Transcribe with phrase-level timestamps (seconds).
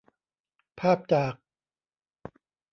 [0.79, 1.35] ภาพจาก